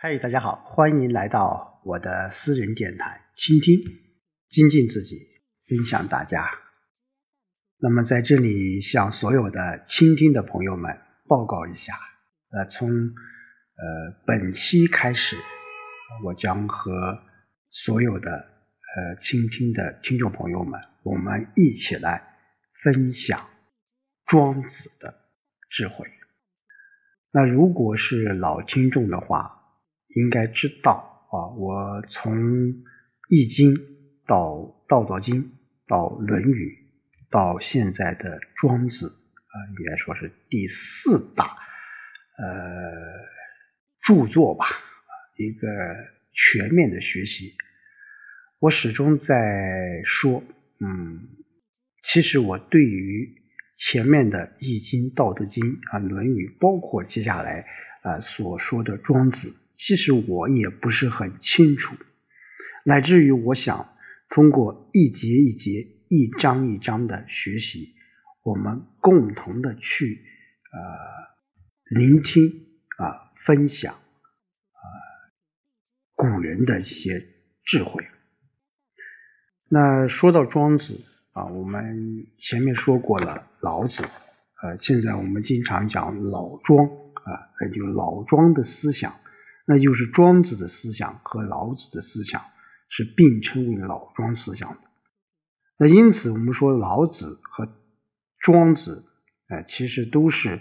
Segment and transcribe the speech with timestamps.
[0.00, 3.80] 嗨，大家好，欢迎来到我的私人电台，倾听、
[4.48, 5.18] 精进自己，
[5.66, 6.48] 分享大家。
[7.78, 11.94] 那么在这里向所有的倾听的朋友们报告一下，
[12.52, 15.36] 呃，从呃本期开始，
[16.24, 17.20] 我将和
[17.70, 22.36] 所有的呃倾听的听众朋友们，我们一起来
[22.84, 23.48] 分享
[24.26, 25.12] 庄子的
[25.68, 26.06] 智慧。
[27.32, 29.56] 那如果是老听众的话，
[30.18, 32.34] 应该知道啊，我从
[33.28, 33.74] 《易经》
[34.26, 34.54] 到
[34.88, 35.44] 《道德经》
[35.86, 36.88] 到《论语》，
[37.30, 41.56] 到现在的《庄子》啊，应该说是第四大
[42.36, 42.44] 呃
[44.02, 44.66] 著作吧，
[45.36, 45.68] 一个
[46.32, 47.54] 全面的学习。
[48.58, 50.42] 我始终在说，
[50.80, 51.28] 嗯，
[52.02, 53.36] 其实我对于
[53.76, 57.64] 前面的《易经》《道德经》啊，《论语》，包括接下来
[58.02, 59.50] 啊所说的《庄子》。
[59.78, 61.94] 其实我也不是很清楚，
[62.84, 63.94] 乃至于我想
[64.28, 67.94] 通过一节一节、一章一章的学习，
[68.42, 70.20] 我们共同的去
[70.72, 74.82] 呃聆听啊、分享啊
[76.16, 77.24] 古人的一些
[77.64, 78.04] 智慧。
[79.68, 89.14] 那说到庄子啊，我们前面说过了老子，呃，现在我们经常讲老庄啊，那就老庄的思想。
[89.70, 92.42] 那就是庄子的思想和老子的思想
[92.88, 94.80] 是并称为老庄思想的。
[95.76, 97.68] 那因此，我们说老子和
[98.38, 99.04] 庄子，
[99.50, 100.58] 呃，其实都是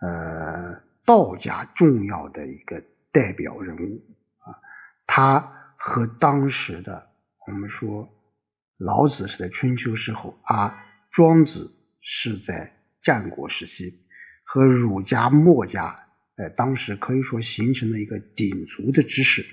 [0.00, 4.02] 呃道家重要的一个代表人物
[4.40, 4.58] 啊。
[5.06, 5.38] 他
[5.76, 7.10] 和当时的
[7.46, 8.08] 我们说
[8.76, 10.76] 老子是在春秋时候，而
[11.12, 14.04] 庄子是在战国时期，
[14.42, 16.06] 和儒家、墨家。
[16.38, 19.44] 在当时可以说形成了一个鼎足的知识，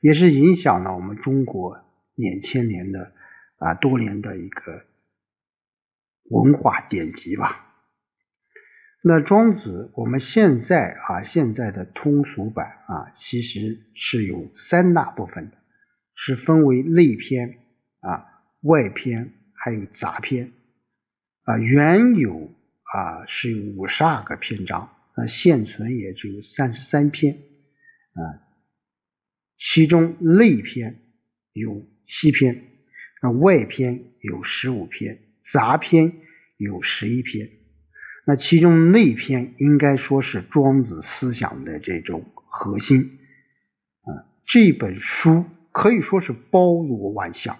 [0.00, 1.78] 也是影响了我们中国
[2.16, 3.12] 两千年的
[3.58, 4.84] 啊多年的一个
[6.28, 7.62] 文化典籍吧。
[9.04, 15.56] 那庄子，我们现在啊现在的通俗版啊，其实是有三大部分的，
[16.16, 17.58] 是分为内篇
[18.00, 18.26] 啊、
[18.62, 20.50] 外篇还有杂篇
[21.44, 22.52] 啊，原有
[22.82, 24.90] 啊是有五十二个篇章。
[25.16, 27.34] 那现存也只有三十三篇
[28.12, 28.20] 啊，
[29.56, 31.00] 其中内篇
[31.54, 32.64] 有七篇，
[33.22, 36.12] 那外篇有十五篇，杂篇
[36.58, 37.48] 有十一篇。
[38.26, 43.18] 那其中内篇应该说是庄子思想的这种核心
[44.02, 44.28] 啊。
[44.44, 47.56] 这本书可以说是包罗万象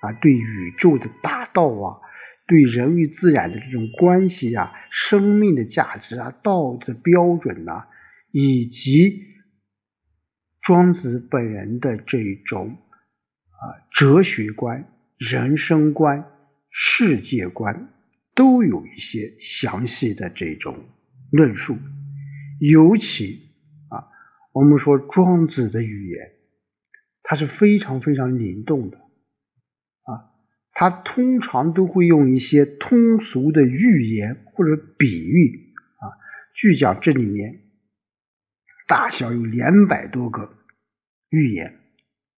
[0.00, 2.00] 啊，对宇宙的大道啊。
[2.46, 7.86] 对人与自然的这种关系啊，生命的价值啊，道德标准呐，
[8.30, 9.22] 以及
[10.60, 12.76] 庄子本人的这种
[13.50, 14.86] 啊哲学观、
[15.18, 16.24] 人生观、
[16.70, 17.92] 世界观，
[18.34, 20.84] 都有一些详细的这种
[21.32, 21.76] 论述。
[22.60, 23.50] 尤其
[23.88, 24.06] 啊，
[24.52, 26.30] 我们说庄子的语言，
[27.22, 30.30] 它是非常非常灵动的啊。
[30.78, 36.04] 他通常都会用一些通俗的寓言或者比喻啊，
[36.54, 37.62] 据讲这里面
[38.86, 40.54] 大小有两百多个
[41.30, 41.80] 寓言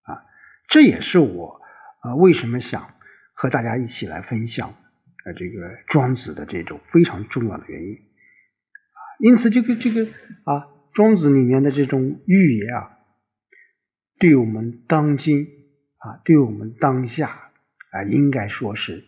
[0.03, 0.23] 啊，
[0.69, 1.61] 这也是我
[2.01, 2.95] 啊为什么想
[3.35, 9.01] 和大家一起来分享啊这个庄子的这种非常重要的原因啊。
[9.19, 10.05] 因此，这个这个
[10.45, 12.99] 啊庄子里面的这种寓言啊，
[14.21, 15.45] 对我们当今
[15.97, 17.48] 啊，对我们当下。
[17.91, 19.05] 啊，应该说是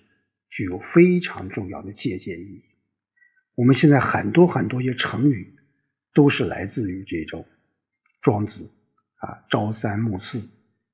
[0.49, 2.65] 具有非常重要的借鉴意义。
[3.55, 5.55] 我们现在很多很多些成语
[6.15, 7.47] 都是来自于这种
[8.23, 8.71] 庄子
[9.17, 10.39] 啊，朝三暮四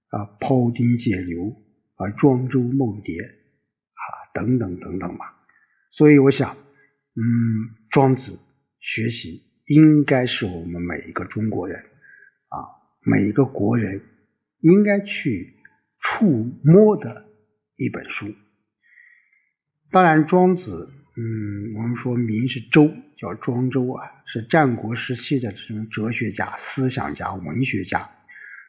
[0.08, 1.54] 啊，庖丁解牛
[1.94, 4.02] 啊，庄周梦蝶啊，
[4.34, 5.46] 等等等等吧。
[5.92, 7.22] 所以我想，嗯，
[7.90, 8.38] 庄子
[8.80, 11.78] 学习应该是我们每一个中国人
[12.48, 12.58] 啊，
[13.02, 14.02] 每一个国人
[14.60, 15.54] 应该去
[16.00, 17.24] 触摸的。
[17.76, 18.34] 一本书，
[19.90, 28.10] 当然庄子，嗯，我们说名是周，叫庄周啊，是战国时期的这种哲学家、思想家、文学家。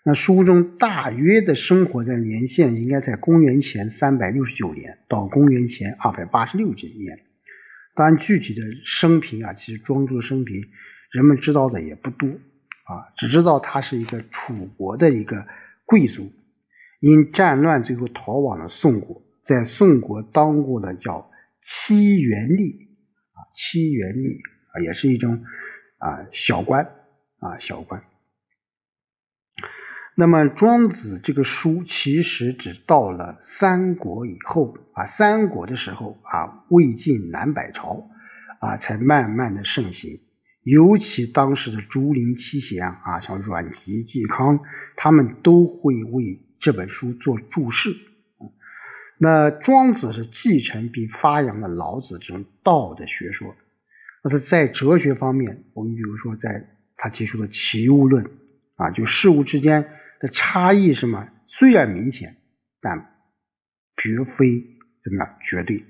[0.04, 7.20] 那书中大约的生活的年限应该在公元前三百六十九年到公元前二百八十六年。
[7.96, 10.66] 当然，具体的生平啊，其实庄周的生平
[11.12, 15.48] 人们知道的也不多啊，只知道他是一个楚国的一个
[15.86, 16.32] 贵族。
[17.00, 21.30] 因战乱，最后逃往了宋国，在宋国当过了叫
[21.62, 22.88] 七元吏
[23.34, 24.40] 啊，七元吏
[24.72, 25.44] 啊，也是一种
[26.00, 26.86] 啊小官
[27.40, 28.04] 啊小官。
[30.16, 38.10] 那么庄子这个书其实只到了三国以后啊，三国的时候啊，魏晋南北朝
[38.60, 40.20] 啊，才慢慢的盛行。
[40.64, 44.60] 尤其当时的竹林七贤啊，像阮籍、嵇康，
[44.96, 47.96] 他们都会为这本书做注释。
[49.18, 53.56] 那庄子是继承并发扬了老子这种道的学说。
[54.24, 58.30] 那是在哲学方面，我们比如说在他提出的齐物论
[58.76, 59.90] 啊，就事物之间。
[60.20, 61.30] 的差异是么？
[61.46, 62.38] 虽然明显，
[62.82, 63.22] 但
[63.98, 64.64] 绝非
[65.04, 65.86] 怎么样绝对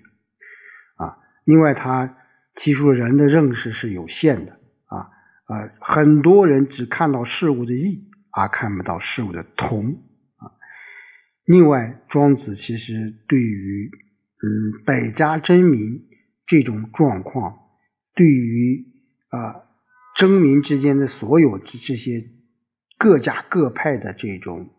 [0.98, 1.18] 啊。
[1.46, 2.18] 另外，他
[2.54, 5.08] 提出人的认识是有限的啊
[5.46, 10.04] 啊，很多人只看到事物的异，而看不到事物的同。
[11.48, 16.04] 另外，庄子其实对于嗯百家争鸣
[16.46, 17.58] 这种状况，
[18.14, 18.86] 对于
[19.30, 19.64] 啊
[20.16, 22.30] 争鸣之间的所有这这些。
[23.00, 24.72] 各家各派的这种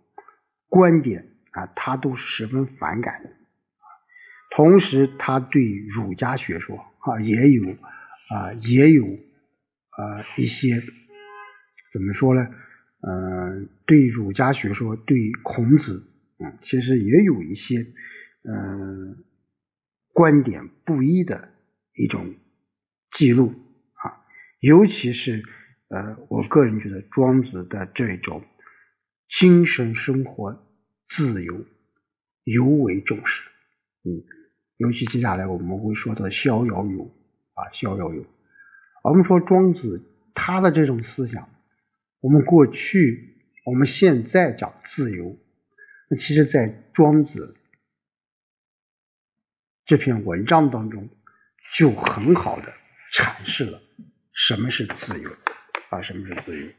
[0.69, 3.31] 观点啊，他都十分反感的。
[4.56, 10.82] 同时，他对儒家学说啊也有啊也有啊一些
[11.93, 12.49] 怎么说呢？
[13.06, 16.03] 嗯，对儒家学说，对孔子，
[16.38, 17.87] 嗯，其实也有一些
[18.43, 19.25] 嗯
[20.12, 21.50] 观点不一的
[21.94, 22.35] 一种
[23.12, 23.55] 记录
[23.94, 24.25] 啊，
[24.61, 25.43] 尤其是。
[25.90, 28.44] 呃，我个人觉得庄子的这种
[29.26, 30.62] 精神生活
[31.08, 31.64] 自由
[32.44, 33.49] 尤为重视，
[34.05, 34.23] 嗯，
[34.76, 37.11] 尤其接下来我们会说到逍遥游
[37.55, 38.26] 啊，逍遥游。
[39.02, 41.49] 我们说庄子他的这种思想，
[42.20, 45.38] 我们过去、我们现在讲自由，
[46.08, 47.56] 那其实在庄子
[49.84, 51.08] 这篇文章当中
[51.75, 52.72] 就很好的
[53.12, 53.81] 阐释了
[54.32, 55.31] 什么是自由。
[55.90, 56.70] 啊，什么是自由？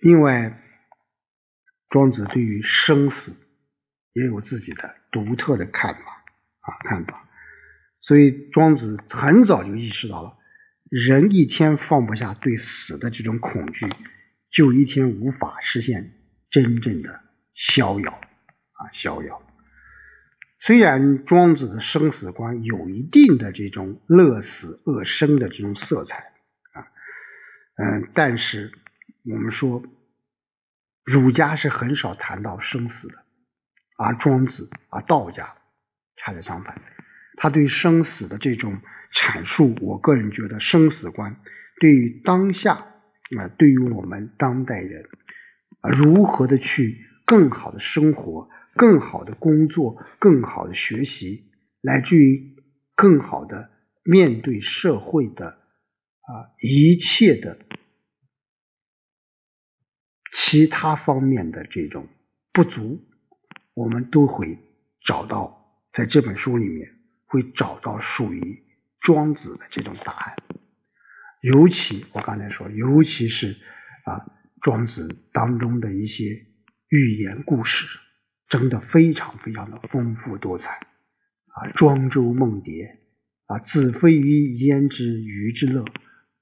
[0.00, 0.60] 另外，
[1.88, 3.32] 庄子对于生死
[4.14, 6.24] 也有自己的独特的看法
[6.58, 7.28] 啊，看法。
[8.00, 10.36] 所以，庄子很早就意识到了，
[10.90, 13.86] 人一天放不下对死的这种恐惧，
[14.50, 16.18] 就一天无法实现
[16.50, 17.20] 真正的
[17.58, 19.42] 逍遥啊，逍遥。
[20.60, 26.32] 虽然庄子的生死观有一定的这种乐死恶生的这种色彩。
[26.72, 26.86] 啊
[27.76, 28.72] 嗯，但是
[29.24, 29.82] 我们说，
[31.04, 33.14] 儒家是很少谈到生死的，
[33.96, 35.54] 而庄子啊，道家
[36.16, 36.80] 恰恰相反，
[37.36, 38.80] 他对生死的这种
[39.12, 41.36] 阐述，我个人觉得生死观
[41.80, 42.74] 对于当下
[43.38, 45.08] 啊，对于我们当代人
[45.80, 51.52] 啊，如何的去更好的生活、更好的工作、更好的学习，
[51.82, 52.56] 乃至于
[52.96, 53.70] 更好的
[54.02, 55.58] 面对社会的。
[56.28, 57.58] 啊，一切的
[60.30, 62.06] 其他方面的这种
[62.52, 63.00] 不足，
[63.72, 64.58] 我们都会
[65.06, 66.86] 找到，在这本书里面
[67.24, 68.62] 会找到属于
[69.00, 70.36] 庄子的这种答案。
[71.40, 73.56] 尤其我刚才说，尤其是
[74.04, 74.26] 啊，
[74.60, 76.44] 庄子当中的一些
[76.88, 77.86] 寓言故事，
[78.48, 80.72] 真的非常非常的丰富多彩。
[81.48, 82.98] 啊，庄周梦蝶，
[83.44, 85.84] 啊，子非鱼焉知鱼之乐？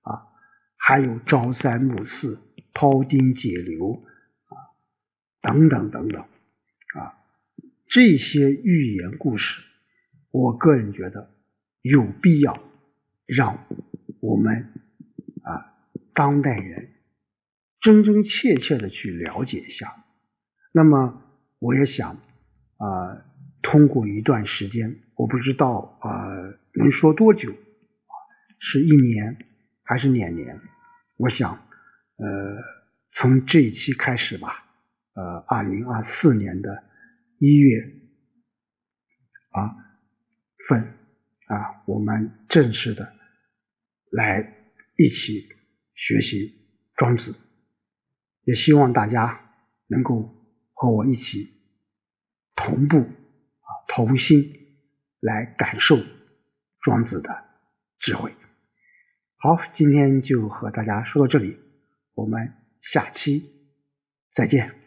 [0.02, 0.22] 啊
[0.76, 2.40] 还有朝三暮四、
[2.72, 4.04] 庖丁解牛
[4.44, 4.54] 啊，
[5.42, 7.18] 等等等等啊，
[7.88, 9.62] 这些寓言故事，
[10.30, 11.34] 我个人觉得
[11.82, 12.62] 有必要
[13.26, 13.66] 让
[14.20, 14.72] 我们
[15.42, 15.74] 啊
[16.14, 16.92] 当代人
[17.80, 20.04] 真真切切的去了解一下。
[20.76, 21.22] 那么，
[21.58, 22.20] 我也想
[22.76, 23.24] 啊，
[23.62, 26.28] 通过一段时间，我不知道啊
[26.74, 28.12] 能说多久啊，
[28.58, 29.38] 是一年
[29.84, 30.60] 还是两年？
[31.16, 31.54] 我想，
[32.16, 32.26] 呃，
[33.12, 34.66] 从这一期开始吧，
[35.14, 36.84] 呃，二零二四年的
[37.38, 37.80] 一月
[39.52, 39.76] 啊
[40.68, 40.82] 份
[41.46, 43.14] 啊，我们正式的
[44.10, 44.42] 来
[44.98, 45.48] 一起
[45.94, 46.54] 学习
[46.96, 47.34] 庄子，
[48.44, 49.40] 也希望大家
[49.86, 50.35] 能够
[50.76, 51.54] 和我一起
[52.54, 54.52] 同步啊，同心
[55.20, 55.96] 来感受
[56.82, 57.44] 庄子的
[57.98, 58.34] 智慧。
[59.38, 61.58] 好，今天就和大家说到这里，
[62.14, 62.52] 我们
[62.82, 63.70] 下期
[64.34, 64.85] 再见。